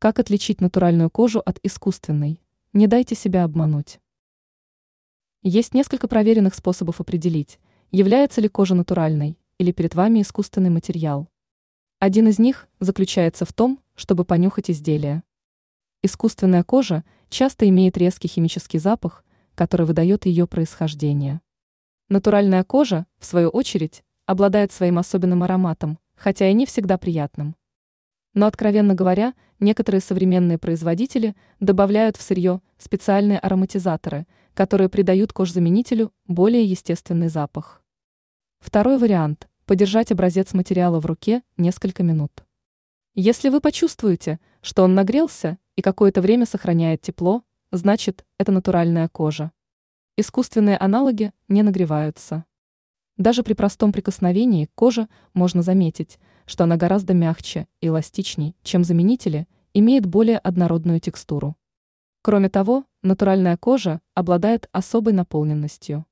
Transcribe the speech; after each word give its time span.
Как 0.00 0.18
отличить 0.18 0.62
натуральную 0.62 1.10
кожу 1.10 1.40
от 1.40 1.60
искусственной? 1.62 2.40
Не 2.72 2.86
дайте 2.86 3.14
себя 3.14 3.44
обмануть. 3.44 4.00
Есть 5.42 5.74
несколько 5.74 6.08
проверенных 6.08 6.54
способов 6.54 7.02
определить, 7.02 7.60
является 7.90 8.40
ли 8.40 8.48
кожа 8.48 8.74
натуральной 8.74 9.38
или 9.58 9.72
перед 9.72 9.94
вами 9.94 10.22
искусственный 10.22 10.70
материал. 10.70 11.28
Один 11.98 12.28
из 12.28 12.38
них 12.38 12.66
заключается 12.78 13.44
в 13.44 13.52
том, 13.52 13.78
чтобы 13.94 14.24
понюхать 14.24 14.70
изделие. 14.70 15.22
Искусственная 16.02 16.64
кожа 16.64 17.04
часто 17.28 17.68
имеет 17.68 17.98
резкий 17.98 18.28
химический 18.28 18.78
запах, 18.78 19.22
который 19.54 19.84
выдает 19.84 20.24
ее 20.24 20.46
происхождение. 20.46 21.42
Натуральная 22.08 22.64
кожа, 22.64 23.04
в 23.18 23.26
свою 23.26 23.50
очередь, 23.50 24.02
обладает 24.24 24.72
своим 24.72 24.96
особенным 24.96 25.42
ароматом, 25.42 25.98
хотя 26.16 26.48
и 26.48 26.54
не 26.54 26.64
всегда 26.64 26.96
приятным. 26.96 27.54
Но, 28.34 28.46
откровенно 28.46 28.94
говоря, 28.94 29.34
некоторые 29.58 30.00
современные 30.00 30.58
производители 30.58 31.34
добавляют 31.58 32.16
в 32.16 32.22
сырье 32.22 32.60
специальные 32.78 33.38
ароматизаторы, 33.38 34.26
которые 34.54 34.88
придают 34.88 35.32
кожзаменителю 35.32 36.12
более 36.26 36.64
естественный 36.64 37.28
запах. 37.28 37.82
Второй 38.60 38.98
вариант– 38.98 39.48
подержать 39.66 40.12
образец 40.12 40.52
материала 40.52 41.00
в 41.00 41.06
руке 41.06 41.42
несколько 41.56 42.02
минут. 42.02 42.44
Если 43.14 43.48
вы 43.48 43.60
почувствуете, 43.60 44.38
что 44.60 44.84
он 44.84 44.94
нагрелся 44.94 45.58
и 45.76 45.82
какое-то 45.82 46.20
время 46.20 46.46
сохраняет 46.46 47.02
тепло, 47.02 47.42
значит, 47.72 48.24
это 48.38 48.52
натуральная 48.52 49.08
кожа. 49.08 49.50
Искусственные 50.16 50.76
аналоги 50.76 51.32
не 51.48 51.62
нагреваются. 51.62 52.44
Даже 53.20 53.42
при 53.42 53.52
простом 53.52 53.92
прикосновении 53.92 54.64
к 54.64 54.74
коже 54.74 55.06
можно 55.34 55.60
заметить, 55.60 56.18
что 56.46 56.64
она 56.64 56.78
гораздо 56.78 57.12
мягче 57.12 57.68
и 57.82 57.88
эластичней, 57.88 58.56
чем 58.62 58.82
заменители, 58.82 59.46
имеет 59.74 60.06
более 60.06 60.38
однородную 60.38 61.00
текстуру. 61.00 61.54
Кроме 62.22 62.48
того, 62.48 62.86
натуральная 63.02 63.58
кожа 63.58 64.00
обладает 64.14 64.70
особой 64.72 65.12
наполненностью. 65.12 66.06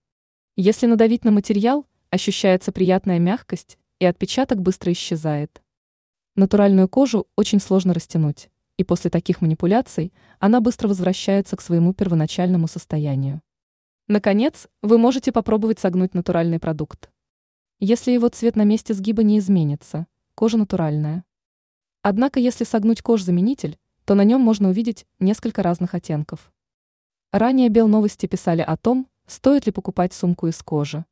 Если 0.55 0.85
надавить 0.85 1.25
на 1.25 1.31
материал, 1.31 1.87
ощущается 2.11 2.73
приятная 2.73 3.19
мягкость, 3.19 3.79
и 4.01 4.05
отпечаток 4.05 4.61
быстро 4.61 4.93
исчезает. 4.93 5.63
Натуральную 6.37 6.91
кожу 6.91 7.27
очень 7.37 7.59
сложно 7.59 7.95
растянуть, 7.95 8.51
и 8.77 8.85
после 8.85 9.09
таких 9.09 9.41
манипуляций 9.41 10.13
она 10.41 10.61
быстро 10.61 10.89
возвращается 10.89 11.57
к 11.57 11.63
своему 11.63 11.95
первоначальному 11.95 12.69
состоянию. 12.69 13.41
Наконец, 14.11 14.69
вы 14.81 14.97
можете 14.97 15.33
попробовать 15.33 15.79
согнуть 15.79 16.15
натуральный 16.15 16.59
продукт. 16.59 17.11
Если 17.79 18.11
его 18.11 18.29
цвет 18.29 18.57
на 18.57 18.65
месте 18.65 18.95
сгиба 18.95 19.23
не 19.23 19.39
изменится, 19.39 20.07
кожа 20.35 20.57
натуральная. 20.57 21.25
Однако, 22.01 22.41
если 22.41 22.65
согнуть 22.65 23.03
кожзаменитель, 23.03 23.79
то 24.07 24.15
на 24.15 24.25
нем 24.25 24.41
можно 24.41 24.71
увидеть 24.71 25.05
несколько 25.19 25.63
разных 25.63 25.95
оттенков. 25.95 26.51
Ранее 27.33 27.69
Белновости 27.69 28.25
писали 28.25 28.63
о 28.63 28.79
том, 28.79 29.07
стоит 29.27 29.67
ли 29.67 29.73
покупать 29.73 30.15
сумку 30.15 30.47
из 30.47 30.63
кожи. 30.63 31.05